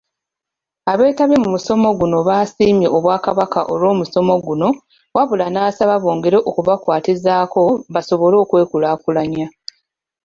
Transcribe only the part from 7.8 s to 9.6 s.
basobole okwekulaakulanya.